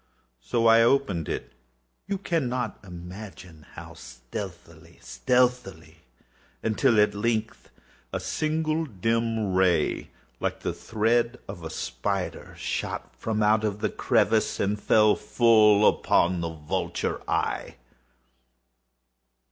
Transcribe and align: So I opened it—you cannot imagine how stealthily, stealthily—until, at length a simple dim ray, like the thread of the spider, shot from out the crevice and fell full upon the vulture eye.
So 0.39 0.65
I 0.65 0.81
opened 0.81 1.29
it—you 1.29 2.17
cannot 2.17 2.79
imagine 2.83 3.67
how 3.73 3.93
stealthily, 3.93 4.97
stealthily—until, 4.99 6.99
at 6.99 7.13
length 7.13 7.69
a 8.11 8.19
simple 8.19 8.85
dim 8.85 9.53
ray, 9.53 10.09
like 10.39 10.61
the 10.61 10.73
thread 10.73 11.37
of 11.47 11.59
the 11.59 11.69
spider, 11.69 12.55
shot 12.57 13.15
from 13.15 13.43
out 13.43 13.61
the 13.77 13.89
crevice 13.91 14.59
and 14.59 14.81
fell 14.81 15.15
full 15.15 15.87
upon 15.87 16.41
the 16.41 16.49
vulture 16.49 17.21
eye. 17.29 17.75